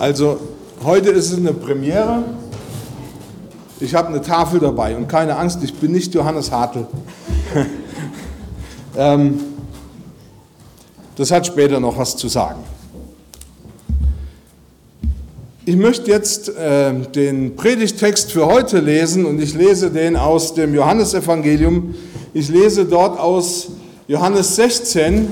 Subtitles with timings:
[0.00, 0.40] Also
[0.82, 2.24] heute ist es eine Premiere.
[3.80, 6.86] Ich habe eine Tafel dabei und keine Angst, ich bin nicht Johannes Hartl.
[8.96, 9.40] ähm,
[11.16, 12.60] das hat später noch was zu sagen.
[15.66, 20.74] Ich möchte jetzt äh, den Predigtext für heute lesen und ich lese den aus dem
[20.74, 21.94] Johannesevangelium.
[22.32, 23.68] Ich lese dort aus
[24.08, 25.28] Johannes 16,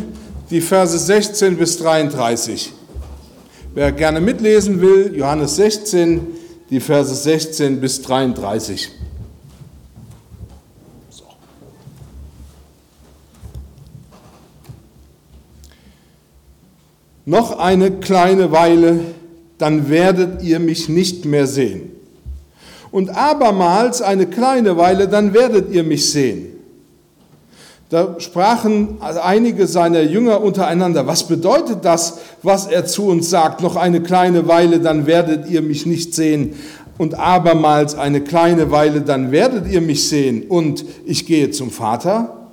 [0.50, 2.74] die Verse 16 bis 33.
[3.78, 6.26] Wer gerne mitlesen will, Johannes 16,
[6.68, 8.90] die Verse 16 bis 33.
[11.10, 11.22] So.
[17.24, 18.98] Noch eine kleine Weile,
[19.58, 21.92] dann werdet ihr mich nicht mehr sehen.
[22.90, 26.57] Und abermals eine kleine Weile, dann werdet ihr mich sehen.
[27.90, 33.62] Da sprachen einige seiner Jünger untereinander, was bedeutet das, was er zu uns sagt?
[33.62, 36.54] Noch eine kleine Weile, dann werdet ihr mich nicht sehen.
[36.98, 40.42] Und abermals eine kleine Weile, dann werdet ihr mich sehen.
[40.48, 42.48] Und ich gehe zum Vater.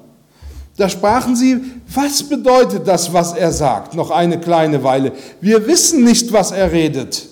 [0.77, 1.59] Da sprachen sie,
[1.93, 3.93] was bedeutet das, was er sagt?
[3.93, 5.11] Noch eine kleine Weile.
[5.41, 7.27] Wir wissen nicht, was er redet.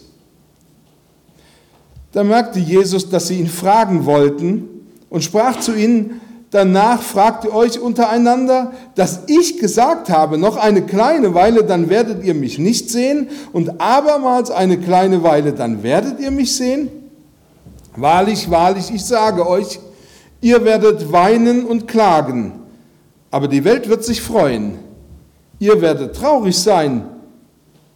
[2.12, 4.68] Da merkte Jesus, dass sie ihn fragen wollten
[5.10, 6.22] und sprach zu ihnen,
[6.54, 12.24] Danach fragt ihr euch untereinander, dass ich gesagt habe, noch eine kleine Weile, dann werdet
[12.24, 16.90] ihr mich nicht sehen und abermals eine kleine Weile, dann werdet ihr mich sehen?
[17.96, 19.80] Wahrlich, wahrlich, ich sage euch,
[20.42, 22.52] ihr werdet weinen und klagen,
[23.32, 24.78] aber die Welt wird sich freuen.
[25.58, 27.04] Ihr werdet traurig sein,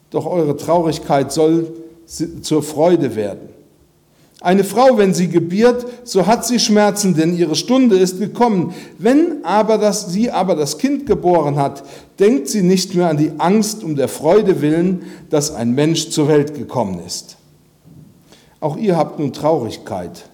[0.09, 1.73] doch eure Traurigkeit soll
[2.41, 3.49] zur Freude werden.
[4.41, 8.73] Eine Frau, wenn sie gebiert, so hat sie Schmerzen, denn ihre Stunde ist gekommen.
[8.99, 11.83] Wenn aber das, sie aber das Kind geboren hat,
[12.19, 16.27] denkt sie nicht mehr an die Angst um der Freude willen, dass ein Mensch zur
[16.27, 17.37] Welt gekommen ist.
[18.59, 20.29] Auch ihr habt nun Traurigkeit,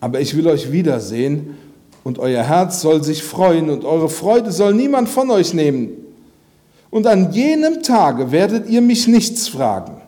[0.00, 1.56] aber ich will euch wiedersehen
[2.04, 5.90] und euer Herz soll sich freuen und eure Freude soll niemand von euch nehmen.
[6.90, 10.00] Und an jenem Tage werdet ihr mich nichts fragen.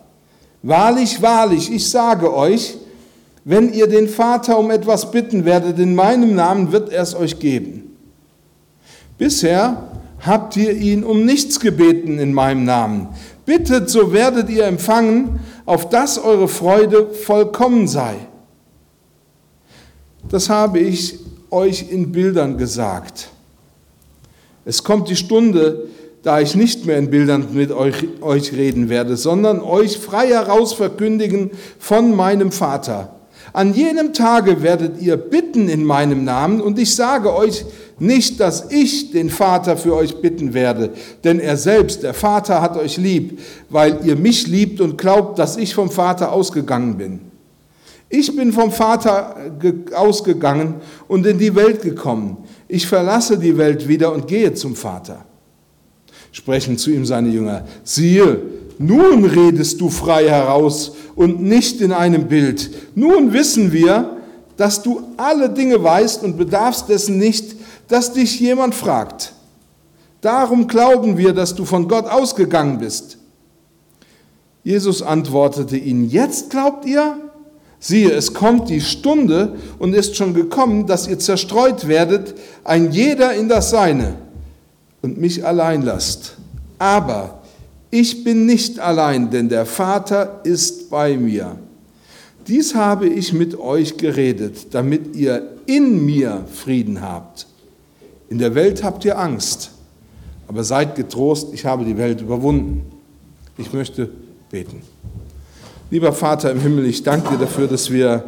[0.63, 2.79] Wahrlich, wahrlich, ich sage euch,
[3.45, 7.39] wenn ihr den Vater um etwas bitten werdet, in meinem Namen wird er es euch
[7.39, 7.97] geben.
[9.19, 9.89] Bisher
[10.21, 13.09] habt ihr ihn um nichts gebeten in meinem Namen.
[13.47, 18.17] Bittet, so werdet ihr empfangen, auf dass eure Freude vollkommen sei.
[20.29, 21.19] Das habe ich
[21.51, 23.31] euch in Bildern gesagt.
[24.65, 25.89] Es kommt die Stunde,
[26.23, 30.75] da ich nicht mehr in Bildern mit euch, euch reden werde, sondern euch frei heraus
[30.75, 33.20] verkündigen von meinem Vater.
[33.53, 37.65] An jenem Tage werdet ihr bitten in meinem Namen und ich sage euch
[37.99, 40.93] nicht, dass ich den Vater für euch bitten werde,
[41.25, 45.57] denn er selbst, der Vater, hat euch lieb, weil ihr mich liebt und glaubt, dass
[45.57, 47.21] ich vom Vater ausgegangen bin.
[48.09, 49.37] Ich bin vom Vater
[49.95, 52.39] ausgegangen und in die Welt gekommen.
[52.67, 55.25] Ich verlasse die Welt wieder und gehe zum Vater.
[56.33, 58.41] Sprechen zu ihm seine Jünger, siehe,
[58.83, 62.71] nun redest du frei heraus und nicht in einem Bild.
[62.95, 64.17] Nun wissen wir,
[64.57, 67.57] dass du alle Dinge weißt und bedarfst dessen nicht,
[67.89, 69.35] dass dich jemand fragt.
[70.23, 73.19] Darum glauben wir, dass du von Gott ausgegangen bist.
[74.65, 77.19] Jesus antwortete ihnen, jetzt glaubt ihr?
[77.81, 83.35] Siehe, es kommt die Stunde und ist schon gekommen, dass ihr zerstreut werdet, ein jeder
[83.35, 84.15] in das Seine,
[85.03, 86.39] und mich allein lasst.
[86.79, 87.40] Aber
[87.91, 91.57] ich bin nicht allein, denn der Vater ist bei mir.
[92.47, 97.47] Dies habe ich mit euch geredet, damit ihr in mir Frieden habt.
[98.29, 99.73] In der Welt habt ihr Angst,
[100.47, 102.83] aber seid getrost, ich habe die Welt überwunden.
[103.59, 104.11] Ich möchte
[104.51, 104.83] beten.
[105.91, 108.25] Lieber Vater im Himmel, ich danke dir dafür, dass wir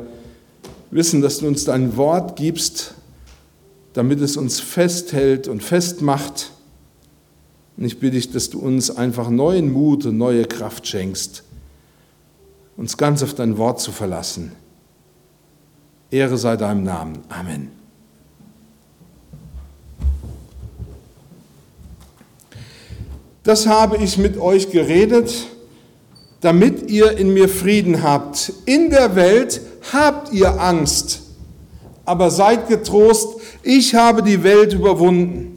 [0.91, 2.95] wissen, dass du uns dein Wort gibst,
[3.93, 6.51] damit es uns festhält und festmacht
[7.77, 11.45] und ich bitte dich, dass du uns einfach neuen Mut und neue Kraft schenkst,
[12.77, 14.53] uns ganz auf dein Wort zu verlassen.
[16.11, 17.19] Ehre sei deinem Namen.
[17.29, 17.71] Amen.
[23.43, 25.49] Das habe ich mit euch geredet,
[26.41, 28.53] damit ihr in mir Frieden habt.
[28.67, 29.61] In der Welt
[29.93, 31.23] habt ihr Angst,
[32.05, 35.52] aber seid getrost, ich habe die Welt überwunden.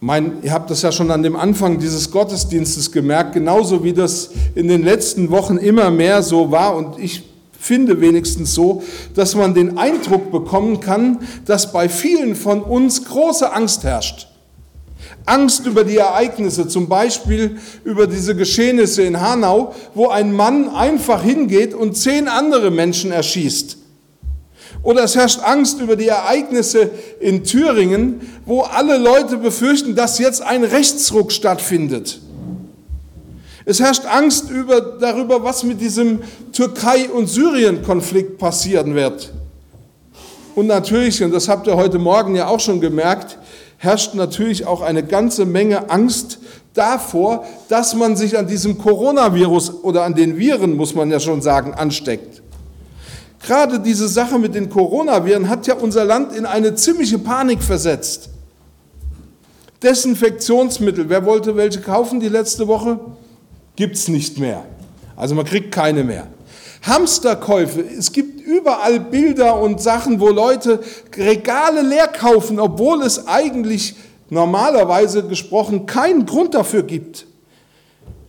[0.00, 4.30] Mein, ihr habt das ja schon an dem Anfang dieses Gottesdienstes gemerkt, genauso wie das
[4.54, 7.24] in den letzten Wochen immer mehr so war und ich
[7.58, 8.82] finde wenigstens so,
[9.14, 14.28] dass man den Eindruck bekommen kann, dass bei vielen von uns große Angst herrscht.
[15.26, 21.22] Angst über die Ereignisse, zum Beispiel über diese Geschehnisse in Hanau, wo ein Mann einfach
[21.24, 23.77] hingeht und zehn andere Menschen erschießt.
[24.82, 26.90] Oder es herrscht Angst über die Ereignisse
[27.20, 32.20] in Thüringen, wo alle Leute befürchten, dass jetzt ein Rechtsruck stattfindet.
[33.64, 36.20] Es herrscht Angst über, darüber, was mit diesem
[36.52, 39.32] Türkei- und Syrien-Konflikt passieren wird.
[40.54, 43.38] Und natürlich, und das habt ihr heute Morgen ja auch schon gemerkt,
[43.76, 46.38] herrscht natürlich auch eine ganze Menge Angst
[46.74, 51.42] davor, dass man sich an diesem Coronavirus oder an den Viren, muss man ja schon
[51.42, 52.42] sagen, ansteckt.
[53.40, 58.30] Gerade diese Sache mit den Coronaviren hat ja unser Land in eine ziemliche Panik versetzt.
[59.82, 62.98] Desinfektionsmittel, wer wollte welche kaufen die letzte Woche?
[63.76, 64.64] Gibt es nicht mehr.
[65.14, 66.26] Also man kriegt keine mehr.
[66.82, 70.80] Hamsterkäufe, es gibt überall Bilder und Sachen, wo Leute
[71.16, 73.94] Regale leer kaufen, obwohl es eigentlich
[74.30, 77.26] normalerweise gesprochen keinen Grund dafür gibt.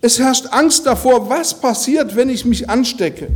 [0.01, 3.29] Es herrscht Angst davor, was passiert, wenn ich mich anstecke.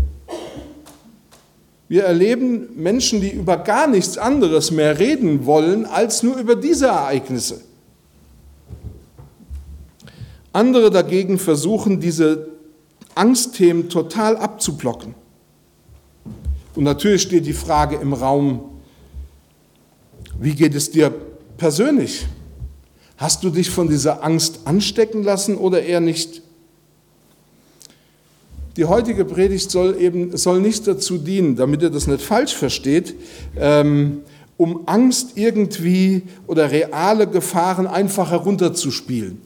[1.94, 6.88] Wir erleben Menschen, die über gar nichts anderes mehr reden wollen, als nur über diese
[6.88, 7.62] Ereignisse.
[10.54, 12.48] Andere dagegen versuchen, diese
[13.14, 15.14] Angstthemen total abzublocken.
[16.74, 18.72] Und natürlich steht die Frage im Raum,
[20.40, 21.14] wie geht es dir
[21.58, 22.26] persönlich?
[23.18, 26.42] Hast du dich von dieser Angst anstecken lassen oder eher nicht?
[28.76, 33.16] Die heutige Predigt soll eben soll nicht dazu dienen, damit ihr das nicht falsch versteht,
[33.56, 34.22] ähm,
[34.58, 39.40] um Angst irgendwie oder reale Gefahren einfach herunterzuspielen.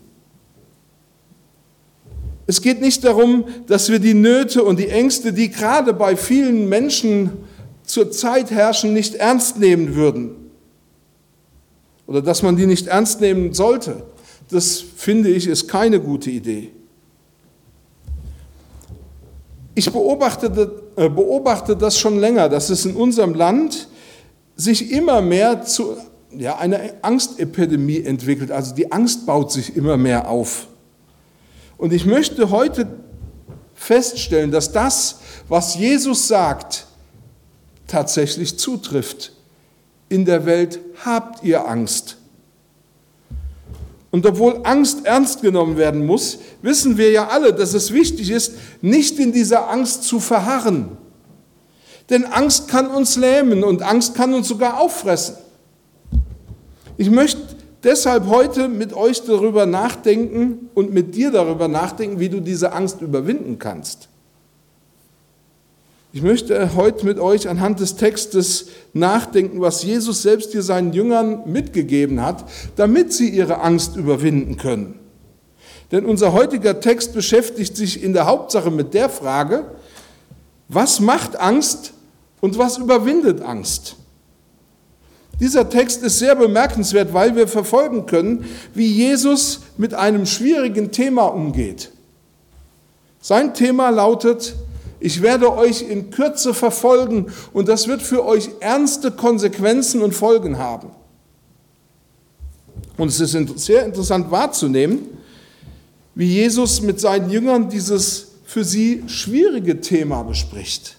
[2.46, 6.70] Es geht nicht darum, dass wir die Nöte und die Ängste, die gerade bei vielen
[6.70, 7.32] Menschen
[7.84, 10.32] zur Zeit herrschen, nicht ernst nehmen würden.
[12.06, 14.04] Oder dass man die nicht ernst nehmen sollte.
[14.50, 16.72] Das finde ich ist keine gute Idee.
[19.78, 23.88] Ich beobachte, äh, beobachte das schon länger, dass es in unserem Land
[24.56, 25.96] sich immer mehr zu
[26.32, 28.50] ja, einer Angstepidemie entwickelt.
[28.50, 30.66] Also die Angst baut sich immer mehr auf.
[31.78, 32.88] Und ich möchte heute
[33.76, 36.88] feststellen, dass das, was Jesus sagt,
[37.86, 39.32] tatsächlich zutrifft.
[40.10, 42.17] In der Welt habt ihr Angst.
[44.18, 48.54] Und obwohl Angst ernst genommen werden muss, wissen wir ja alle, dass es wichtig ist,
[48.82, 50.98] nicht in dieser Angst zu verharren.
[52.10, 55.36] Denn Angst kann uns lähmen und Angst kann uns sogar auffressen.
[56.98, 57.44] Ich möchte
[57.84, 63.02] deshalb heute mit euch darüber nachdenken und mit dir darüber nachdenken, wie du diese Angst
[63.02, 64.10] überwinden kannst.
[66.14, 71.44] Ich möchte heute mit euch anhand des Textes nachdenken, was Jesus selbst hier seinen Jüngern
[71.46, 72.46] mitgegeben hat,
[72.78, 75.00] damit sie ihre Angst überwinden können.
[75.92, 79.66] Denn unser heutiger Text beschäftigt sich in der Hauptsache mit der Frage,
[80.70, 81.94] was macht Angst
[82.42, 83.96] und was überwindet Angst?
[85.40, 91.26] Dieser Text ist sehr bemerkenswert, weil wir verfolgen können, wie Jesus mit einem schwierigen Thema
[91.26, 91.92] umgeht.
[93.22, 94.56] Sein Thema lautet,
[95.00, 100.58] ich werde euch in Kürze verfolgen und das wird für euch ernste Konsequenzen und Folgen
[100.58, 100.90] haben.
[102.98, 105.00] Und es ist sehr interessant wahrzunehmen,
[106.16, 110.98] wie Jesus mit seinen Jüngern dieses für sie schwierige Thema bespricht.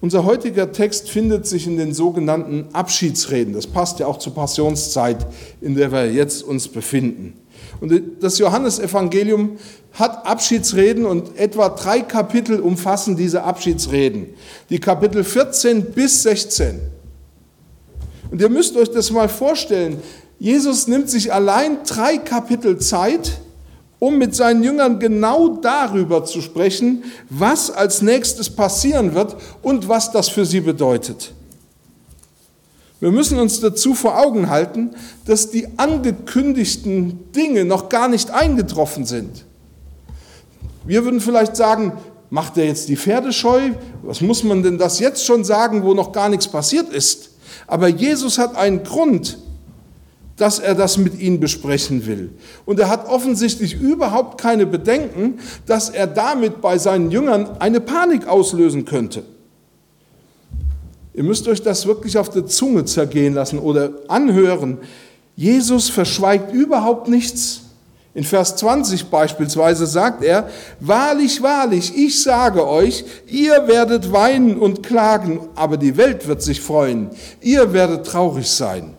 [0.00, 3.52] Unser heutiger Text findet sich in den sogenannten Abschiedsreden.
[3.52, 5.26] Das passt ja auch zur Passionszeit,
[5.60, 7.39] in der wir jetzt uns befinden.
[7.80, 9.56] Und das Johannesevangelium
[9.92, 14.26] hat Abschiedsreden und etwa drei Kapitel umfassen diese Abschiedsreden.
[14.68, 16.80] Die Kapitel 14 bis 16.
[18.30, 20.00] Und ihr müsst euch das mal vorstellen.
[20.38, 23.40] Jesus nimmt sich allein drei Kapitel Zeit,
[23.98, 30.12] um mit seinen Jüngern genau darüber zu sprechen, was als nächstes passieren wird und was
[30.12, 31.34] das für sie bedeutet.
[33.00, 34.90] Wir müssen uns dazu vor Augen halten,
[35.24, 39.46] dass die angekündigten Dinge noch gar nicht eingetroffen sind.
[40.84, 41.94] Wir würden vielleicht sagen,
[42.28, 43.70] macht er jetzt die Pferde scheu?
[44.02, 47.30] Was muss man denn das jetzt schon sagen, wo noch gar nichts passiert ist?
[47.66, 49.38] Aber Jesus hat einen Grund,
[50.36, 52.30] dass er das mit ihnen besprechen will.
[52.64, 58.26] Und er hat offensichtlich überhaupt keine Bedenken, dass er damit bei seinen Jüngern eine Panik
[58.26, 59.22] auslösen könnte.
[61.14, 64.78] Ihr müsst euch das wirklich auf der Zunge zergehen lassen oder anhören.
[65.36, 67.62] Jesus verschweigt überhaupt nichts.
[68.12, 70.48] In Vers 20 beispielsweise sagt er,
[70.80, 76.60] Wahrlich, wahrlich, ich sage euch, ihr werdet weinen und klagen, aber die Welt wird sich
[76.60, 77.10] freuen.
[77.40, 78.94] Ihr werdet traurig sein.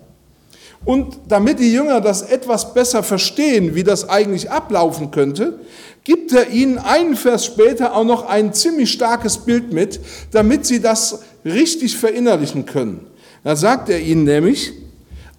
[0.83, 5.59] Und damit die Jünger das etwas besser verstehen, wie das eigentlich ablaufen könnte,
[6.03, 9.99] gibt er ihnen einen Vers später auch noch ein ziemlich starkes Bild mit,
[10.31, 13.07] damit sie das richtig verinnerlichen können.
[13.43, 14.73] Da sagt er ihnen nämlich,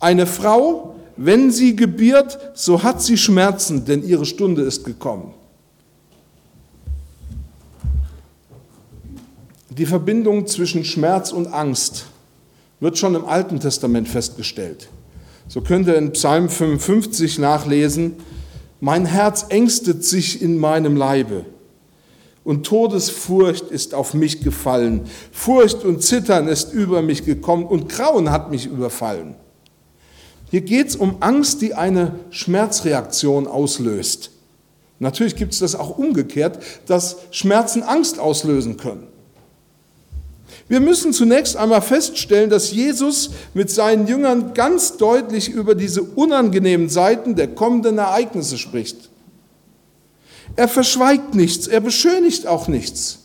[0.01, 5.35] eine Frau, wenn sie gebiert, so hat sie Schmerzen, denn ihre Stunde ist gekommen.
[9.71, 12.07] Die Verbindung zwischen Schmerz und Angst
[12.81, 14.89] wird schon im Alten Testament festgestellt.
[15.49, 18.17] So könnt ihr in Psalm 55 nachlesen,
[18.81, 21.47] mein Herz ängstet sich in meinem Leibe
[22.45, 25.03] und Todesfurcht ist auf mich gefallen.
[25.31, 29.35] Furcht und Zittern ist über mich gekommen und Grauen hat mich überfallen.
[30.51, 34.31] Hier geht es um Angst, die eine Schmerzreaktion auslöst.
[34.99, 39.07] Natürlich gibt es das auch umgekehrt, dass Schmerzen Angst auslösen können.
[40.69, 46.89] Wir müssen zunächst einmal feststellen, dass Jesus mit seinen Jüngern ganz deutlich über diese unangenehmen
[46.89, 49.11] Seiten der kommenden Ereignisse spricht.
[50.57, 53.21] Er verschweigt nichts, er beschönigt auch nichts.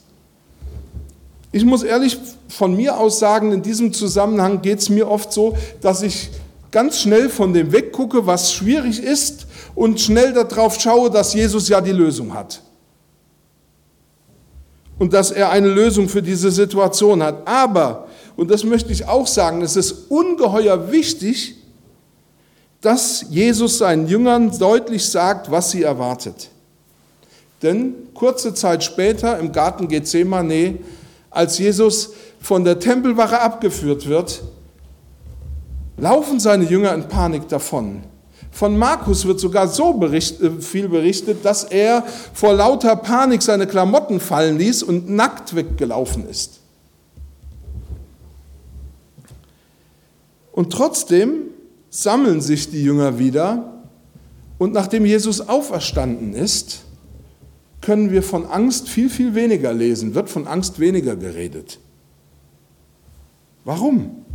[1.52, 2.18] Ich muss ehrlich
[2.48, 6.30] von mir aus sagen, in diesem Zusammenhang geht es mir oft so, dass ich
[6.72, 11.82] ganz schnell von dem weggucke, was schwierig ist und schnell darauf schaue, dass Jesus ja
[11.82, 12.62] die Lösung hat
[15.00, 17.48] und dass er eine Lösung für diese Situation hat.
[17.48, 21.56] Aber, und das möchte ich auch sagen, es ist ungeheuer wichtig,
[22.82, 26.50] dass Jesus seinen Jüngern deutlich sagt, was sie erwartet.
[27.62, 30.78] Denn kurze Zeit später im Garten Gethsemane,
[31.30, 34.44] als Jesus von der Tempelwache abgeführt wird,
[35.98, 38.04] laufen seine Jünger in Panik davon.
[38.52, 43.68] Von Markus wird sogar so bericht, äh, viel berichtet, dass er vor lauter Panik seine
[43.68, 46.60] Klamotten fallen ließ und nackt weggelaufen ist.
[50.52, 51.52] Und trotzdem
[51.90, 53.74] sammeln sich die Jünger wieder
[54.58, 56.80] und nachdem Jesus auferstanden ist,
[57.82, 61.80] können wir von Angst viel, viel weniger lesen, wird von Angst weniger geredet.
[63.64, 64.26] Warum?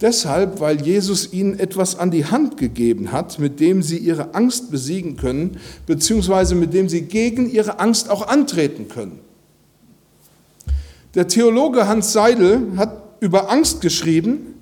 [0.00, 4.70] Deshalb, weil Jesus ihnen etwas an die Hand gegeben hat, mit dem sie ihre Angst
[4.70, 9.20] besiegen können, beziehungsweise mit dem sie gegen ihre Angst auch antreten können.
[11.14, 14.54] Der Theologe Hans Seidel hat über Angst geschrieben,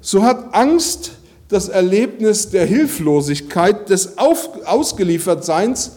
[0.00, 1.12] so hat Angst
[1.50, 5.92] das Erlebnis der Hilflosigkeit, des Ausgeliefertseins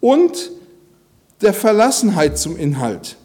[0.00, 0.50] und
[1.42, 3.16] der Verlassenheit zum Inhalt.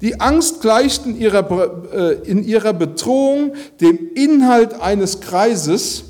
[0.00, 6.04] Die Angst gleicht in ihrer, äh, in ihrer Bedrohung dem Inhalt eines Kreises,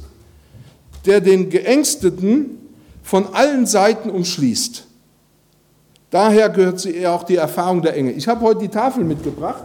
[1.07, 2.59] der den Geängsteten
[3.03, 4.85] von allen Seiten umschließt.
[6.11, 8.13] Daher gehört sie auch die Erfahrung der Enge.
[8.13, 9.65] Ich habe heute die Tafel mitgebracht,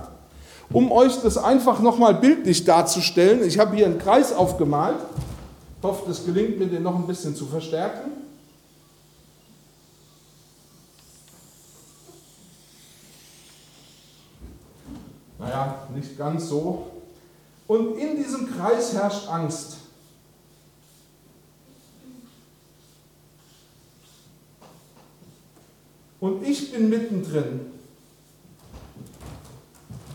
[0.72, 3.44] um euch das einfach nochmal bildlich darzustellen.
[3.44, 4.98] Ich habe hier einen Kreis aufgemalt.
[5.78, 8.12] Ich hoffe, es gelingt mir, den noch ein bisschen zu verstärken.
[15.38, 16.88] Naja, nicht ganz so.
[17.68, 19.78] Und in diesem Kreis herrscht Angst.
[26.20, 27.75] Und ich bin mittendrin.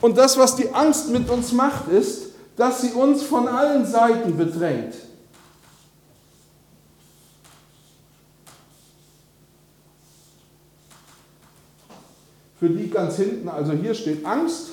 [0.01, 4.37] Und das, was die Angst mit uns macht, ist, dass sie uns von allen Seiten
[4.37, 4.95] bedrängt.
[12.59, 14.67] Für die ganz hinten, also hier steht Angst,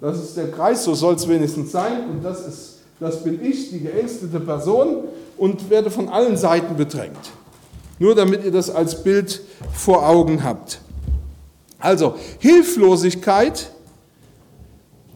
[0.00, 2.08] das ist der Kreis, so soll es wenigstens sein.
[2.08, 5.04] Und das, ist, das bin ich, die geängstete Person,
[5.36, 7.30] und werde von allen Seiten bedrängt.
[7.98, 9.42] Nur damit ihr das als Bild
[9.72, 10.80] vor Augen habt.
[11.78, 13.72] Also Hilflosigkeit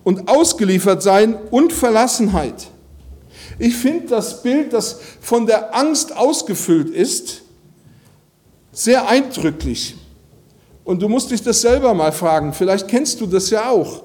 [0.04, 2.68] und ausgeliefert sein und Verlassenheit.
[3.58, 7.42] Ich finde das Bild, das von der Angst ausgefüllt ist,
[8.72, 9.96] sehr eindrücklich.
[10.84, 12.52] Und du musst dich das selber mal fragen.
[12.52, 14.04] Vielleicht kennst du das ja auch.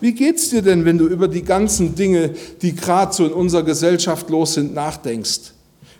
[0.00, 3.32] Wie geht es dir denn, wenn du über die ganzen Dinge, die gerade so in
[3.32, 5.52] unserer Gesellschaft los sind, nachdenkst?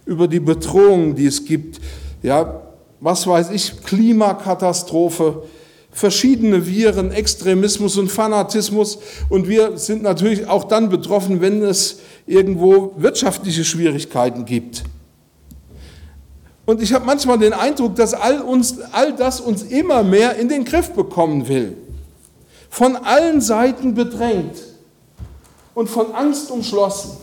[0.04, 1.80] Über die Bedrohungen, die es gibt,
[2.22, 2.62] ja,
[3.00, 5.44] was weiß ich, Klimakatastrophe,
[5.92, 8.98] verschiedene Viren, Extremismus und Fanatismus.
[9.28, 14.84] Und wir sind natürlich auch dann betroffen, wenn es irgendwo wirtschaftliche Schwierigkeiten gibt.
[16.64, 20.48] Und ich habe manchmal den Eindruck, dass all, uns, all das uns immer mehr in
[20.48, 21.76] den Griff bekommen will
[22.72, 24.56] von allen Seiten bedrängt
[25.74, 27.18] und von Angst umschlossen.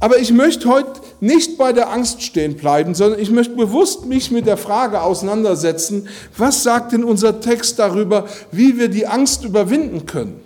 [0.00, 4.30] Aber ich möchte heute nicht bei der Angst stehen bleiben, sondern ich möchte bewusst mich
[4.30, 10.06] mit der Frage auseinandersetzen, was sagt denn unser Text darüber, wie wir die Angst überwinden
[10.06, 10.40] können?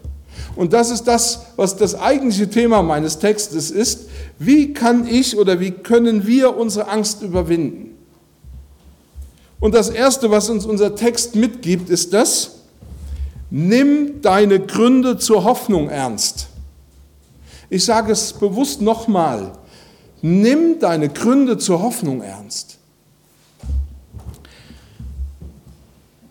[0.56, 4.08] Und das ist das, was das eigentliche Thema meines Textes ist.
[4.38, 7.96] Wie kann ich oder wie können wir unsere Angst überwinden?
[9.60, 12.62] Und das Erste, was uns unser Text mitgibt, ist das,
[13.50, 16.48] nimm deine Gründe zur Hoffnung ernst.
[17.70, 19.52] Ich sage es bewusst nochmal,
[20.22, 22.78] nimm deine Gründe zur Hoffnung ernst.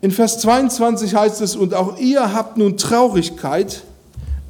[0.00, 3.84] In Vers 22 heißt es, und auch ihr habt nun Traurigkeit,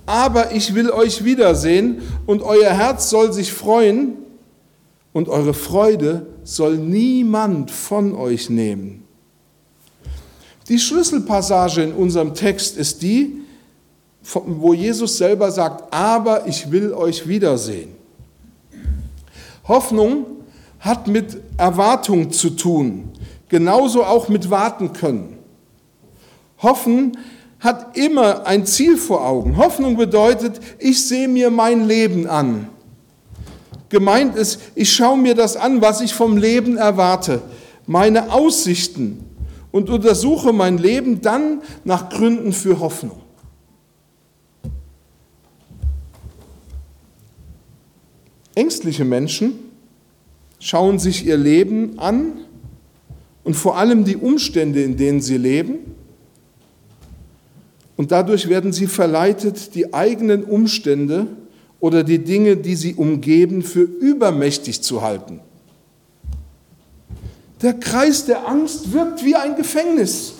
[0.06, 4.14] aber ich will euch wiedersehen und euer Herz soll sich freuen
[5.12, 9.04] und eure Freude soll niemand von euch nehmen.
[10.68, 13.42] Die Schlüsselpassage in unserem Text ist die,
[14.22, 18.01] wo Jesus selber sagt, aber ich will euch wiedersehen.
[19.64, 20.26] Hoffnung
[20.80, 23.10] hat mit Erwartung zu tun,
[23.48, 25.38] genauso auch mit warten können.
[26.58, 27.16] Hoffen
[27.60, 29.56] hat immer ein Ziel vor Augen.
[29.56, 32.68] Hoffnung bedeutet, ich sehe mir mein Leben an.
[33.88, 37.42] Gemeint ist, ich schaue mir das an, was ich vom Leben erwarte,
[37.86, 39.24] meine Aussichten
[39.70, 43.21] und untersuche mein Leben dann nach Gründen für Hoffnung.
[48.54, 49.54] Ängstliche Menschen
[50.58, 52.32] schauen sich ihr Leben an
[53.44, 55.78] und vor allem die Umstände, in denen sie leben
[57.96, 61.28] und dadurch werden sie verleitet, die eigenen Umstände
[61.80, 65.40] oder die Dinge, die sie umgeben, für übermächtig zu halten.
[67.60, 70.34] Der Kreis der Angst wirkt wie ein Gefängnis.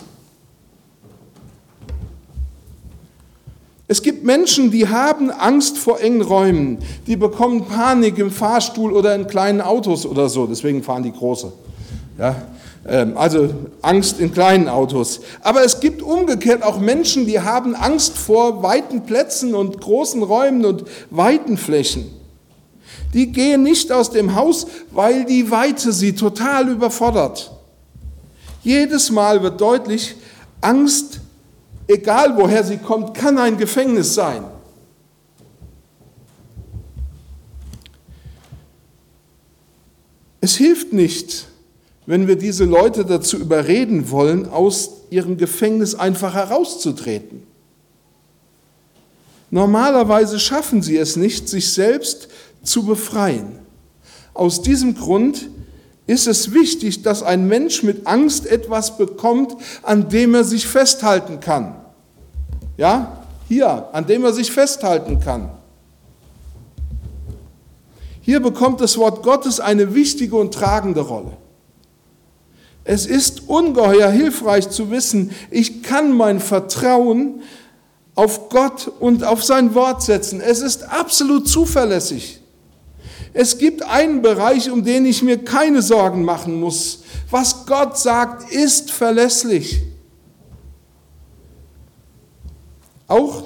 [3.93, 9.13] Es gibt Menschen, die haben Angst vor engen Räumen, die bekommen Panik im Fahrstuhl oder
[9.13, 11.53] in kleinen Autos oder so, deswegen fahren die große.
[12.17, 12.41] Ja,
[12.87, 15.21] ähm, also Angst in kleinen Autos.
[15.41, 20.65] Aber es gibt umgekehrt auch Menschen, die haben Angst vor weiten Plätzen und großen Räumen
[20.65, 22.05] und weiten Flächen.
[23.13, 27.51] Die gehen nicht aus dem Haus, weil die Weite sie total überfordert.
[28.63, 30.15] Jedes Mal wird deutlich,
[30.61, 31.19] Angst,
[31.87, 34.43] egal woher sie kommt, kann ein Gefängnis sein.
[40.41, 41.47] Es hilft nicht,
[42.05, 47.43] wenn wir diese Leute dazu überreden wollen, aus ihrem Gefängnis einfach herauszutreten.
[49.51, 52.27] Normalerweise schaffen sie es nicht, sich selbst
[52.63, 53.59] zu befreien.
[54.33, 55.47] Aus diesem Grund
[56.05, 61.39] ist es wichtig, dass ein Mensch mit Angst etwas bekommt, an dem er sich festhalten
[61.39, 61.75] kann.
[62.77, 65.49] Ja, hier, an dem er sich festhalten kann.
[68.21, 71.37] Hier bekommt das Wort Gottes eine wichtige und tragende Rolle.
[72.85, 77.41] Es ist ungeheuer hilfreich zu wissen, ich kann mein Vertrauen
[78.15, 80.41] auf Gott und auf sein Wort setzen.
[80.41, 82.42] Es ist absolut zuverlässig.
[83.33, 87.03] Es gibt einen Bereich, um den ich mir keine Sorgen machen muss.
[87.31, 89.81] Was Gott sagt, ist verlässlich.
[93.07, 93.43] Auch,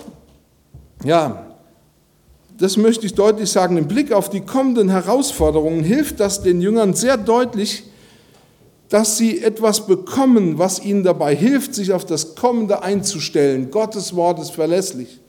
[1.04, 1.48] ja,
[2.58, 6.94] das möchte ich deutlich sagen, im Blick auf die kommenden Herausforderungen hilft das den Jüngern
[6.94, 7.84] sehr deutlich,
[8.90, 13.70] dass sie etwas bekommen, was ihnen dabei hilft, sich auf das Kommende einzustellen.
[13.70, 15.20] Gottes Wort ist verlässlich.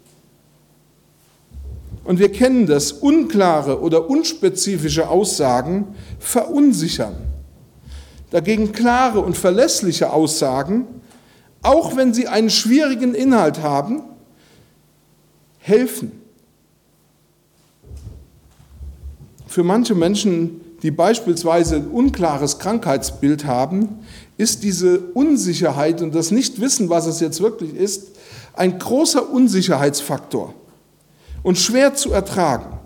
[2.09, 7.17] Und wir kennen das, unklare oder unspezifische Aussagen verunsichern.
[8.31, 10.87] Dagegen klare und verlässliche Aussagen,
[11.61, 14.05] auch wenn sie einen schwierigen Inhalt haben,
[15.59, 16.13] helfen.
[19.47, 23.99] Für manche Menschen die beispielsweise ein unklares Krankheitsbild haben,
[24.39, 28.13] ist diese Unsicherheit und das Nichtwissen, was es jetzt wirklich ist,
[28.55, 30.55] ein großer Unsicherheitsfaktor
[31.49, 32.79] und schwer zu ertragen.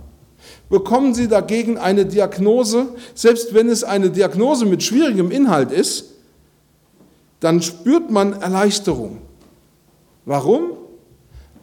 [0.70, 6.04] Bekommen Sie dagegen eine Diagnose, selbst wenn es eine Diagnose mit schwierigem Inhalt ist,
[7.40, 9.18] dann spürt man Erleichterung.
[10.26, 10.74] Warum?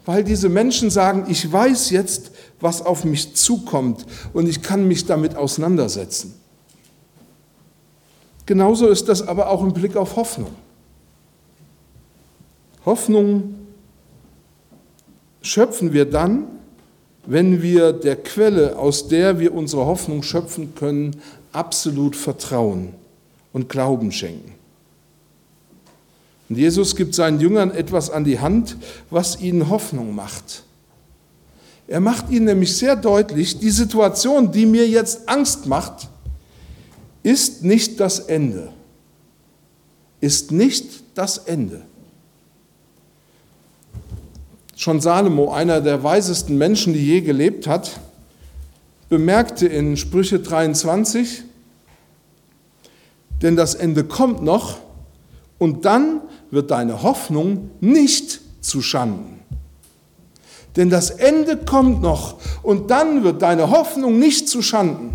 [0.04, 5.06] Weil diese Menschen sagen, ich weiß jetzt, was auf mich zukommt und ich kann mich
[5.06, 6.34] damit auseinandersetzen.
[8.44, 10.54] Genauso ist das aber auch im Blick auf Hoffnung.
[12.84, 13.54] Hoffnung
[15.40, 16.59] schöpfen wir dann,
[17.26, 21.16] wenn wir der Quelle, aus der wir unsere Hoffnung schöpfen können,
[21.52, 22.94] absolut Vertrauen
[23.52, 24.54] und Glauben schenken.
[26.48, 28.76] Und Jesus gibt seinen Jüngern etwas an die Hand,
[29.08, 30.64] was ihnen Hoffnung macht.
[31.86, 36.08] Er macht ihnen nämlich sehr deutlich, die Situation, die mir jetzt Angst macht,
[37.22, 38.72] ist nicht das Ende.
[40.20, 41.82] Ist nicht das Ende.
[44.80, 48.00] Schon Salomo, einer der weisesten Menschen, die je gelebt hat,
[49.10, 51.42] bemerkte in Sprüche 23,
[53.42, 54.78] denn das Ende kommt noch
[55.58, 59.40] und dann wird deine Hoffnung nicht zu Schanden.
[60.76, 65.12] Denn das Ende kommt noch und dann wird deine Hoffnung nicht zu Schanden.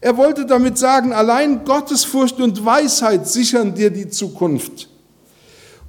[0.00, 4.89] Er wollte damit sagen, allein Gottesfurcht und Weisheit sichern dir die Zukunft.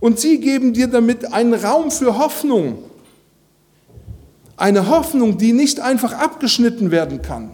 [0.02, 2.80] Und sie geben dir damit einen Raum für Hoffnung.
[4.58, 7.52] Eine Hoffnung, die nicht einfach abgeschnitten werden kann.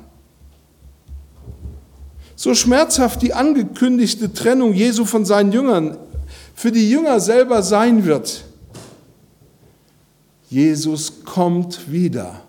[2.35, 5.97] So schmerzhaft die angekündigte Trennung Jesu von seinen Jüngern
[6.57, 8.43] für die Jünger selber sein wird,
[10.49, 12.41] Jesus kommt wieder.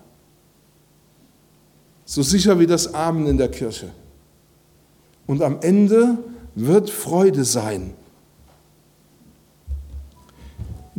[2.05, 3.91] So sicher wie das Amen in der Kirche.
[5.27, 6.17] Und am Ende
[6.55, 7.93] wird Freude sein.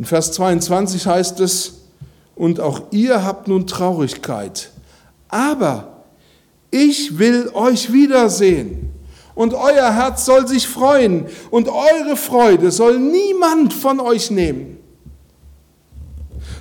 [0.01, 1.73] In Vers 22 heißt es,
[2.35, 4.71] und auch ihr habt nun Traurigkeit,
[5.29, 6.05] aber
[6.71, 8.89] ich will euch wiedersehen
[9.35, 14.79] und euer Herz soll sich freuen und eure Freude soll niemand von euch nehmen.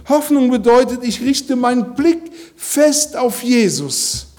[0.07, 4.29] Hoffnung bedeutet, ich richte meinen Blick fest auf Jesus.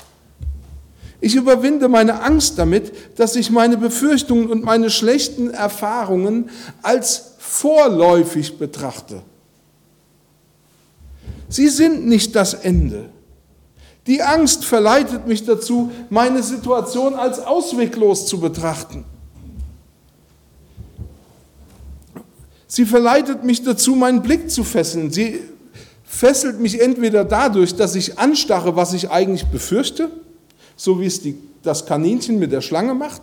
[1.22, 6.50] Ich überwinde meine Angst damit, dass ich meine Befürchtungen und meine schlechten Erfahrungen
[6.82, 9.22] als vorläufig betrachte.
[11.48, 13.10] Sie sind nicht das Ende.
[14.08, 19.06] Die Angst verleitet mich dazu, meine Situation als ausweglos zu betrachten.
[22.66, 25.12] Sie verleitet mich dazu, meinen Blick zu fesseln.
[25.12, 25.42] Sie
[26.04, 30.10] fesselt mich entweder dadurch, dass ich anstarre, was ich eigentlich befürchte,
[30.82, 33.22] so wie es die, das Kaninchen mit der Schlange macht,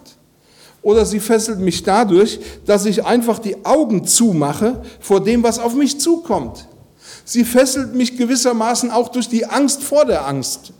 [0.80, 5.74] oder sie fesselt mich dadurch, dass ich einfach die Augen zumache vor dem, was auf
[5.74, 6.68] mich zukommt.
[7.24, 10.72] Sie fesselt mich gewissermaßen auch durch die Angst vor der Angst,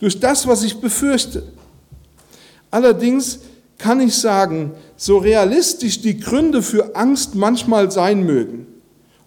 [0.00, 1.44] durch das, was ich befürchte.
[2.72, 3.38] Allerdings
[3.78, 8.66] kann ich sagen, so realistisch die Gründe für Angst manchmal sein mögen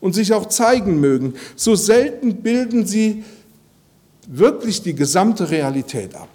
[0.02, 3.24] und sich auch zeigen mögen, so selten bilden sie
[4.28, 6.30] wirklich die gesamte Realität ab.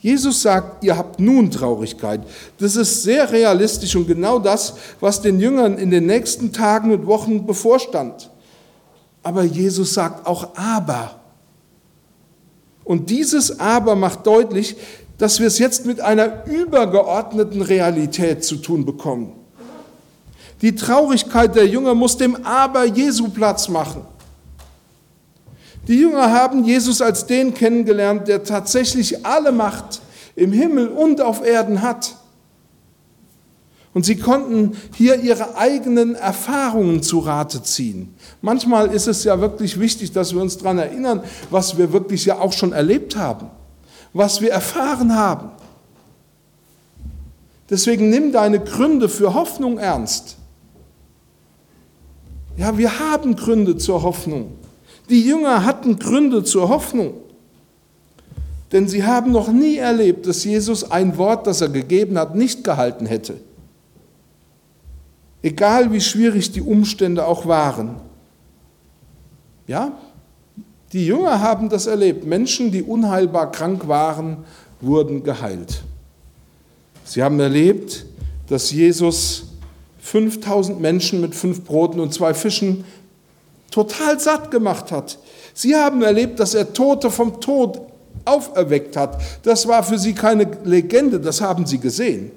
[0.00, 2.20] Jesus sagt, ihr habt nun Traurigkeit.
[2.58, 7.06] Das ist sehr realistisch und genau das, was den Jüngern in den nächsten Tagen und
[7.06, 8.30] Wochen bevorstand.
[9.24, 11.16] Aber Jesus sagt auch aber.
[12.84, 14.76] Und dieses aber macht deutlich,
[15.18, 19.32] dass wir es jetzt mit einer übergeordneten Realität zu tun bekommen.
[20.62, 24.02] Die Traurigkeit der Jünger muss dem Aber Jesu Platz machen.
[25.88, 30.02] Die Jünger haben Jesus als den kennengelernt, der tatsächlich alle Macht
[30.36, 32.14] im Himmel und auf Erden hat.
[33.94, 38.14] Und sie konnten hier ihre eigenen Erfahrungen zu Rate ziehen.
[38.42, 42.38] Manchmal ist es ja wirklich wichtig, dass wir uns daran erinnern, was wir wirklich ja
[42.38, 43.48] auch schon erlebt haben,
[44.12, 45.50] was wir erfahren haben.
[47.70, 50.36] Deswegen nimm deine Gründe für Hoffnung ernst.
[52.58, 54.57] Ja, wir haben Gründe zur Hoffnung.
[55.08, 57.14] Die Jünger hatten Gründe zur Hoffnung.
[58.72, 62.64] Denn sie haben noch nie erlebt, dass Jesus ein Wort, das er gegeben hat, nicht
[62.64, 63.40] gehalten hätte.
[65.42, 67.96] Egal wie schwierig die Umstände auch waren.
[69.66, 69.92] Ja,
[70.92, 72.26] die Jünger haben das erlebt.
[72.26, 74.38] Menschen, die unheilbar krank waren,
[74.80, 75.82] wurden geheilt.
[77.04, 78.04] Sie haben erlebt,
[78.48, 79.44] dass Jesus
[80.00, 82.84] 5000 Menschen mit fünf Broten und zwei Fischen
[83.70, 85.18] total satt gemacht hat.
[85.54, 87.80] Sie haben erlebt, dass er Tote vom Tod
[88.24, 89.20] auferweckt hat.
[89.42, 92.30] Das war für sie keine Legende, das haben sie gesehen.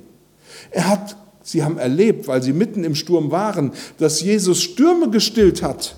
[0.72, 5.62] Er hat, sie haben erlebt, weil sie mitten im Sturm waren, dass Jesus Stürme gestillt
[5.62, 5.96] hat.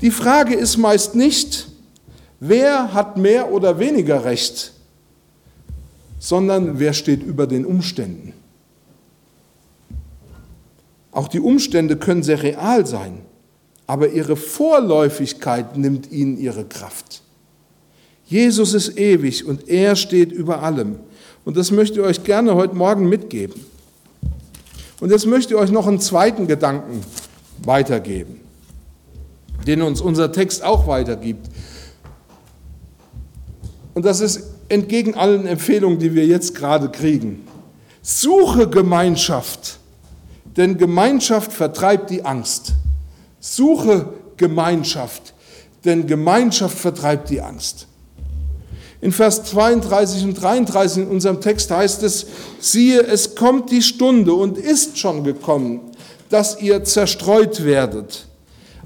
[0.00, 1.68] Die Frage ist meist nicht,
[2.38, 4.72] wer hat mehr oder weniger Recht,
[6.20, 8.32] sondern wer steht über den Umständen.
[11.10, 13.22] Auch die Umstände können sehr real sein,
[13.88, 17.22] aber ihre Vorläufigkeit nimmt ihnen ihre Kraft.
[18.26, 21.00] Jesus ist ewig und er steht über allem.
[21.44, 23.66] Und das möchte ich euch gerne heute Morgen mitgeben.
[25.00, 27.00] Und jetzt möchte ich euch noch einen zweiten Gedanken
[27.64, 28.40] weitergeben,
[29.66, 31.48] den uns unser Text auch weitergibt.
[33.94, 37.44] Und das ist entgegen allen Empfehlungen, die wir jetzt gerade kriegen.
[38.02, 39.78] Suche Gemeinschaft
[40.58, 42.72] denn Gemeinschaft vertreibt die Angst.
[43.54, 45.34] Suche Gemeinschaft,
[45.84, 47.86] denn Gemeinschaft vertreibt die Angst.
[49.00, 52.26] In Vers 32 und 33 in unserem Text heißt es,
[52.58, 55.88] siehe, es kommt die Stunde und ist schon gekommen.
[56.28, 58.26] dass ihr zerstreut werdet,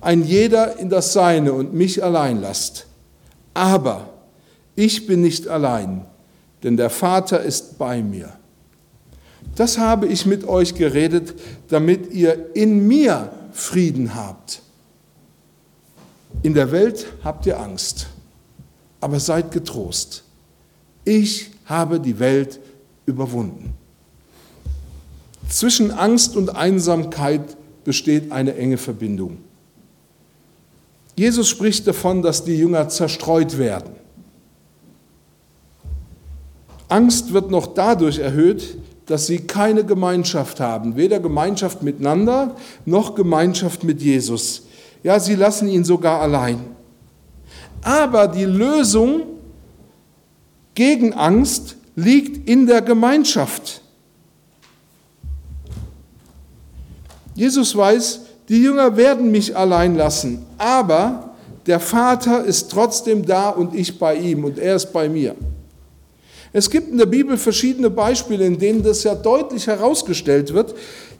[0.01, 2.87] ein jeder in das Seine und mich allein lasst.
[3.55, 4.11] Aber
[4.75, 6.07] ich bin nicht allein,
[6.63, 8.33] denn der Vater ist bei mir.
[9.57, 11.35] Das habe ich mit euch geredet,
[11.69, 14.63] damit ihr in mir Frieden habt.
[16.43, 18.09] In der Welt habt ihr Angst,
[19.01, 20.25] aber seid getrost.
[21.05, 22.59] Ich habe die Welt
[23.07, 23.75] überwunden.
[25.49, 29.39] Zwischen Angst und Einsamkeit besteht eine enge Verbindung.
[31.17, 33.95] Jesus spricht davon, dass die Jünger zerstreut werden.
[36.89, 43.85] Angst wird noch dadurch erhöht, dass sie keine Gemeinschaft haben, weder Gemeinschaft miteinander noch Gemeinschaft
[43.85, 44.67] mit Jesus.
[45.03, 46.61] Ja, sie lassen ihn sogar allein.
[47.83, 49.23] Aber die Lösung
[50.75, 53.83] gegen Angst liegt in der Gemeinschaft.
[57.35, 61.31] Jesus weiß, die Jünger werden mich allein lassen, aber
[61.67, 65.35] der Vater ist trotzdem da und ich bei ihm und er ist bei mir.
[66.53, 70.75] Es gibt in der Bibel verschiedene Beispiele, in denen das ja deutlich herausgestellt wird,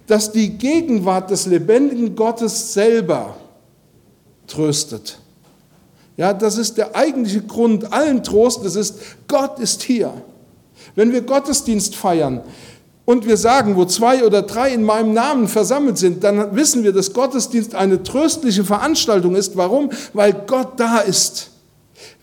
[0.07, 3.37] dass die Gegenwart des lebendigen Gottes selber
[4.47, 5.19] tröstet.
[6.17, 10.13] Ja, das ist der eigentliche Grund allen Trost, das ist, Gott ist hier.
[10.95, 12.43] Wenn wir Gottesdienst feiern
[13.07, 16.93] und wir sagen, wo zwei oder drei in meinem Namen versammelt sind, dann wissen wir,
[16.93, 19.57] dass Gottesdienst eine tröstliche Veranstaltung ist.
[19.57, 19.91] Warum?
[20.13, 21.52] Weil Gott da ist.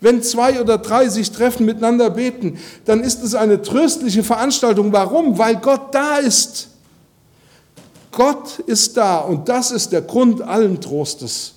[0.00, 4.92] Wenn zwei oder drei sich treffen, miteinander beten, dann ist es eine tröstliche Veranstaltung.
[4.92, 5.38] Warum?
[5.38, 6.68] Weil Gott da ist.
[8.12, 11.54] Gott ist da und das ist der Grund allen Trostes.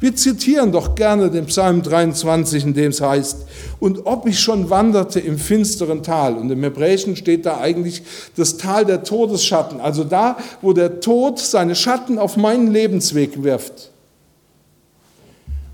[0.00, 3.44] Wir zitieren doch gerne den Psalm 23, in dem es heißt,
[3.80, 8.02] und ob ich schon wanderte im finsteren Tal, und im Hebräischen steht da eigentlich
[8.34, 13.89] das Tal der Todesschatten, also da, wo der Tod seine Schatten auf meinen Lebensweg wirft.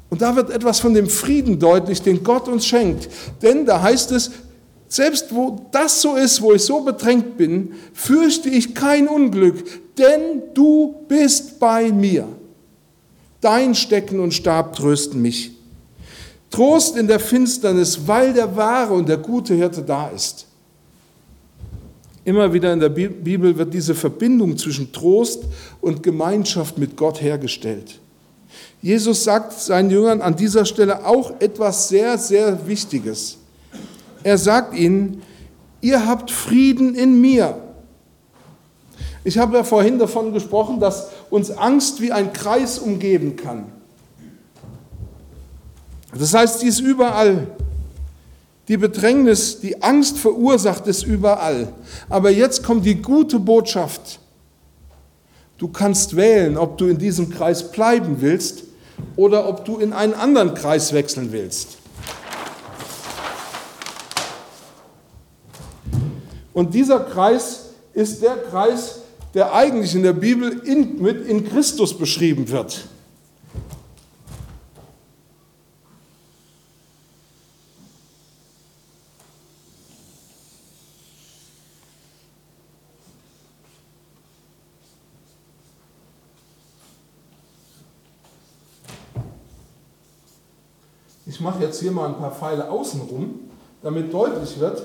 [0.09, 3.09] Und da wird etwas von dem Frieden deutlich, den Gott uns schenkt.
[3.43, 4.31] Denn da heißt es,
[4.89, 9.65] selbst wo das so ist, wo ich so bedrängt bin, fürchte ich kein Unglück,
[9.99, 12.29] denn du bist bei mir.
[13.41, 15.53] Dein Stecken und Stab trösten mich.
[16.51, 20.47] Trost in der Finsternis, weil der wahre und der gute Hirte da ist.
[22.25, 25.45] Immer wieder in der Bibel wird diese Verbindung zwischen Trost
[25.81, 28.01] und Gemeinschaft mit Gott hergestellt.
[28.83, 33.39] Jesus sagt seinen Jüngern an dieser Stelle auch etwas sehr, sehr Wichtiges.
[34.23, 35.23] Er sagt ihnen,
[35.81, 37.57] ihr habt Frieden in mir.
[39.25, 43.73] Ich habe ja vorhin davon gesprochen, dass uns Angst wie ein Kreis umgeben kann.
[46.17, 47.49] Das heißt, sie ist überall.
[48.69, 51.73] Die Bedrängnis, die Angst verursacht es überall.
[52.09, 54.19] Aber jetzt kommt die gute Botschaft.
[55.59, 58.65] Du kannst wählen, ob du in diesem Kreis bleiben willst
[59.17, 61.79] oder ob du in einen anderen Kreis wechseln willst.
[66.53, 69.01] Und dieser Kreis ist der Kreis,
[69.35, 72.87] der eigentlich in der Bibel in, mit in Christus beschrieben wird.
[91.47, 93.39] Mache jetzt hier mal ein paar Pfeile außenrum,
[93.81, 94.83] damit deutlich wird,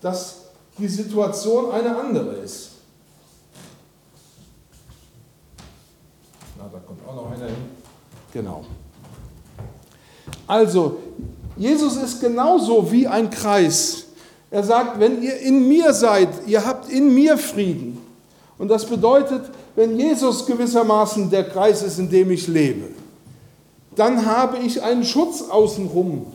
[0.00, 0.42] dass
[0.78, 2.70] die Situation eine andere ist.
[6.56, 7.56] da kommt auch noch einer hin.
[8.32, 8.64] Genau.
[10.46, 10.98] Also,
[11.56, 14.04] Jesus ist genauso wie ein Kreis.
[14.50, 18.00] Er sagt, wenn ihr in mir seid, ihr habt in mir Frieden.
[18.56, 22.90] Und das bedeutet, wenn Jesus gewissermaßen der Kreis ist, in dem ich lebe,
[23.96, 26.26] dann habe ich einen Schutz außenrum,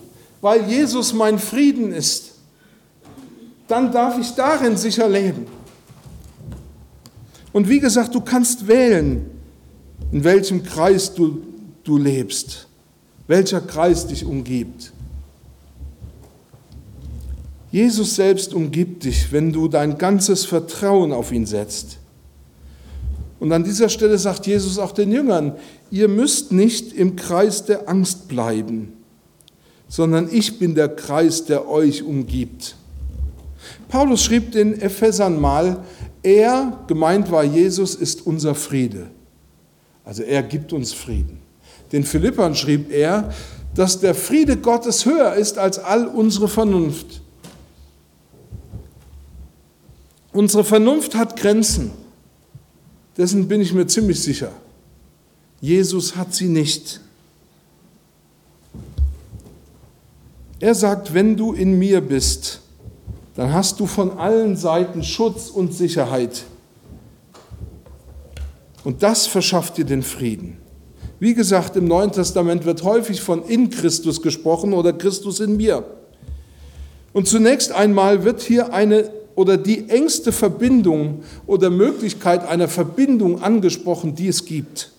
[0.42, 2.32] weil Jesus mein Frieden ist.
[3.68, 5.48] Dann darf ich darin sicher leben.
[7.52, 9.30] Und wie gesagt, du kannst wählen,
[10.12, 11.42] in welchem Kreis du,
[11.84, 12.68] du lebst,
[13.28, 14.92] welcher Kreis dich umgibt.
[17.72, 21.99] Jesus selbst umgibt dich, wenn du dein ganzes Vertrauen auf ihn setzt.
[23.40, 25.54] Und an dieser Stelle sagt Jesus auch den Jüngern,
[25.92, 28.94] ihr müsst nicht im Kreis der Angst bleiben,
[29.88, 32.76] sondern ich bin der Kreis, der euch umgibt.
[33.88, 35.84] Paulus schrieb den Ephesern mal,
[36.22, 39.08] er, gemeint war Jesus, ist unser Friede.
[40.04, 41.40] Also er gibt uns Frieden.
[41.92, 43.34] Den Philippern schrieb er,
[43.74, 47.22] dass der Friede Gottes höher ist als all unsere Vernunft.
[50.34, 51.92] Unsere Vernunft hat Grenzen.
[53.20, 54.54] Dessen bin ich mir ziemlich sicher.
[55.60, 57.02] Jesus hat sie nicht.
[60.62, 62.62] Er sagt, wenn du in mir bist,
[63.36, 66.46] dann hast du von allen Seiten Schutz und Sicherheit.
[68.86, 70.56] Und das verschafft dir den Frieden.
[71.20, 75.84] Wie gesagt, im Neuen Testament wird häufig von in Christus gesprochen oder Christus in mir.
[77.12, 84.14] Und zunächst einmal wird hier eine oder die engste Verbindung oder Möglichkeit einer Verbindung angesprochen,
[84.14, 84.92] die es gibt.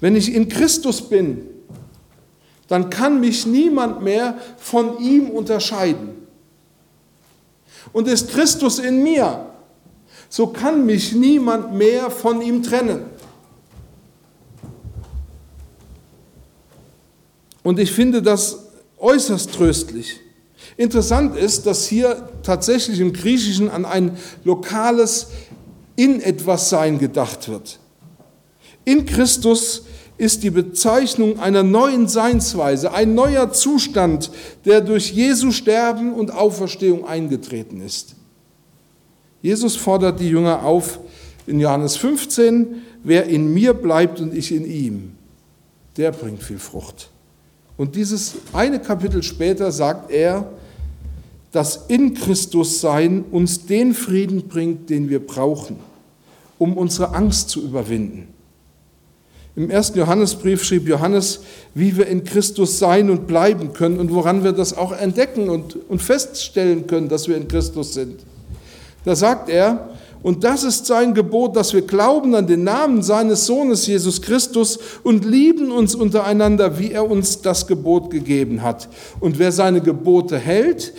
[0.00, 1.46] Wenn ich in Christus bin,
[2.68, 6.26] dann kann mich niemand mehr von ihm unterscheiden.
[7.92, 9.44] Und ist Christus in mir,
[10.30, 13.02] so kann mich niemand mehr von ihm trennen.
[17.62, 20.18] Und ich finde das äußerst tröstlich.
[20.76, 25.28] Interessant ist, dass hier tatsächlich im Griechischen an ein lokales
[25.96, 27.78] in etwas Sein gedacht wird.
[28.84, 29.84] In Christus
[30.16, 34.30] ist die Bezeichnung einer neuen Seinsweise, ein neuer Zustand,
[34.64, 38.16] der durch Jesu Sterben und Auferstehung eingetreten ist.
[39.42, 41.00] Jesus fordert die Jünger auf
[41.46, 45.12] in Johannes 15, wer in mir bleibt und ich in ihm,
[45.96, 47.10] der bringt viel Frucht.
[47.80, 50.52] Und dieses eine Kapitel später sagt er,
[51.50, 55.76] dass in Christus sein uns den Frieden bringt, den wir brauchen,
[56.58, 58.28] um unsere Angst zu überwinden.
[59.56, 61.40] Im ersten Johannesbrief schrieb Johannes,
[61.74, 65.76] wie wir in Christus sein und bleiben können und woran wir das auch entdecken und,
[65.88, 68.20] und feststellen können, dass wir in Christus sind.
[69.06, 69.88] Da sagt er,
[70.22, 74.78] und das ist sein Gebot, dass wir glauben an den Namen seines Sohnes Jesus Christus
[75.02, 78.88] und lieben uns untereinander, wie er uns das Gebot gegeben hat.
[79.20, 80.92] Und wer seine Gebote hält,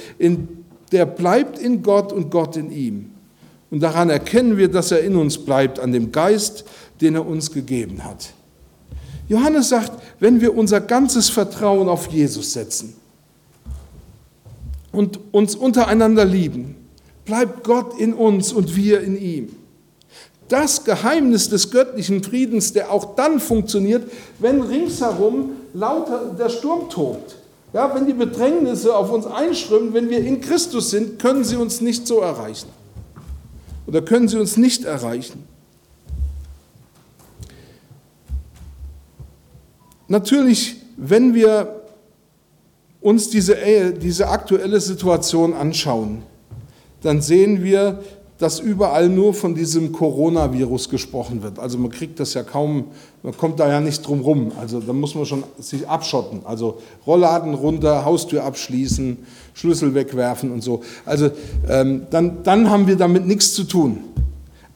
[0.92, 3.12] der bleibt in Gott und Gott in ihm.
[3.70, 6.66] Und daran erkennen wir, dass er in uns bleibt, an dem Geist,
[7.00, 8.34] den er uns gegeben hat.
[9.30, 12.96] Johannes sagt, wenn wir unser ganzes Vertrauen auf Jesus setzen
[14.92, 16.81] und uns untereinander lieben,
[17.32, 19.56] bleibt Gott in uns und wir in ihm.
[20.50, 27.38] Das Geheimnis des göttlichen Friedens, der auch dann funktioniert, wenn ringsherum lauter der Sturm tobt.
[27.72, 31.80] Ja, wenn die Bedrängnisse auf uns einströmen, wenn wir in Christus sind, können sie uns
[31.80, 32.68] nicht so erreichen.
[33.88, 35.46] Oder können sie uns nicht erreichen.
[40.10, 41.82] Natürlich, wenn wir
[43.00, 43.56] uns diese,
[43.94, 46.24] diese aktuelle Situation anschauen,
[47.02, 48.00] dann sehen wir,
[48.42, 51.60] dass überall nur von diesem Coronavirus gesprochen wird.
[51.60, 52.86] Also man kriegt das ja kaum,
[53.22, 54.52] man kommt da ja nicht drum rum.
[54.60, 56.42] Also da muss man schon sich abschotten.
[56.44, 59.18] Also Rollladen runter, Haustür abschließen,
[59.54, 60.82] Schlüssel wegwerfen und so.
[61.06, 61.30] Also
[61.70, 64.00] ähm, dann, dann haben wir damit nichts zu tun.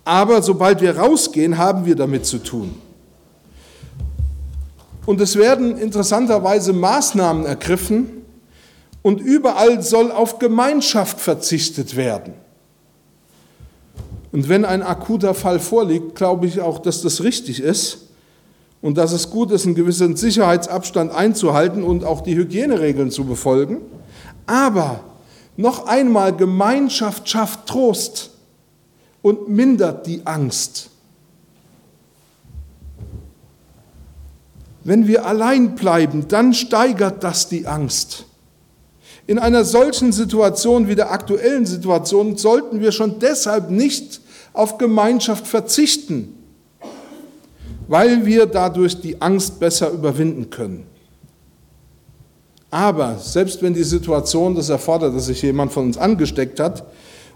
[0.03, 2.75] Aber sobald wir rausgehen, haben wir damit zu tun.
[5.07, 8.24] Und es werden interessanterweise Maßnahmen ergriffen,
[9.05, 12.33] und überall soll auf Gemeinschaft verzichtet werden.
[14.31, 18.07] Und wenn ein akuter Fall vorliegt, glaube ich auch, dass das richtig ist
[18.81, 23.77] und dass es gut ist, einen gewissen Sicherheitsabstand einzuhalten und auch die Hygieneregeln zu befolgen.
[24.47, 25.01] Aber
[25.55, 28.31] noch einmal, Gemeinschaft schafft Trost
[29.21, 30.89] und mindert die Angst.
[34.83, 38.25] Wenn wir allein bleiben, dann steigert das die Angst.
[39.27, 44.21] In einer solchen Situation wie der aktuellen Situation sollten wir schon deshalb nicht
[44.53, 46.37] auf Gemeinschaft verzichten,
[47.87, 50.85] weil wir dadurch die Angst besser überwinden können.
[52.69, 56.83] Aber selbst wenn die Situation das erfordert, dass sich jemand von uns angesteckt hat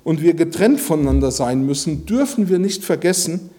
[0.04, 3.50] und wir getrennt voneinander sein müssen, dürfen wir nicht vergessen,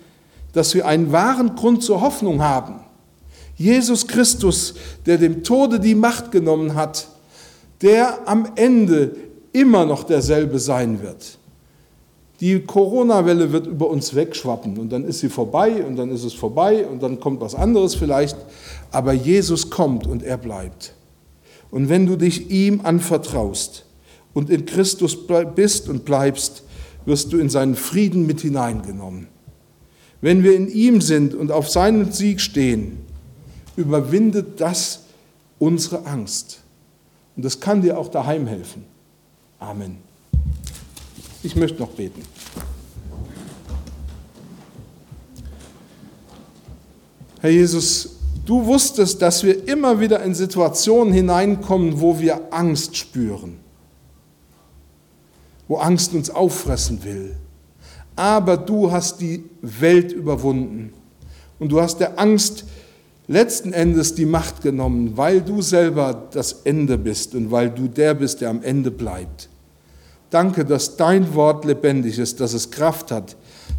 [0.52, 2.80] dass wir einen wahren Grund zur Hoffnung haben.
[3.56, 4.74] Jesus Christus,
[5.06, 7.08] der dem Tode die Macht genommen hat,
[7.82, 9.16] der am Ende
[9.52, 11.38] immer noch derselbe sein wird.
[12.40, 16.33] Die Corona-Welle wird über uns wegschwappen und dann ist sie vorbei und dann ist es
[16.33, 18.37] vorbei und dann kommt was anderes vielleicht.
[18.90, 20.94] Aber Jesus kommt und er bleibt.
[21.70, 23.85] Und wenn du dich ihm anvertraust
[24.33, 25.18] und in Christus
[25.54, 26.62] bist und bleibst,
[27.04, 29.28] wirst du in seinen Frieden mit hineingenommen.
[30.22, 32.98] Wenn wir in ihm sind und auf seinen Sieg stehen,
[33.76, 35.04] überwindet das
[35.58, 36.60] unsere Angst.
[37.40, 38.84] Und das kann dir auch daheim helfen.
[39.58, 39.96] Amen.
[41.42, 42.20] Ich möchte noch beten.
[47.40, 53.56] Herr Jesus, du wusstest, dass wir immer wieder in Situationen hineinkommen, wo wir Angst spüren,
[55.66, 57.36] wo Angst uns auffressen will.
[58.16, 60.92] aber du hast die Welt überwunden
[61.58, 62.66] und du hast der Angst
[63.31, 68.14] letzten Endes die Macht genommen, weil du selber das Ende bist und weil du der
[68.14, 69.48] bist, der am Ende bleibt.
[70.31, 73.37] Danke, dass dein Wort lebendig ist, dass es Kraft hat.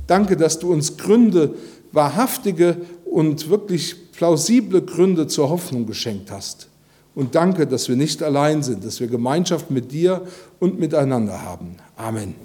[0.08, 1.54] Danke, dass du uns Gründe,
[1.92, 6.70] wahrhaftige und wirklich plausible Gründe zur Hoffnung geschenkt hast.
[7.14, 10.22] Und danke, dass wir nicht allein sind, dass wir Gemeinschaft mit dir
[10.60, 11.76] und miteinander haben.
[11.98, 12.36] Amen.